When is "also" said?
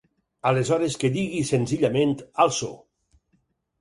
2.47-2.71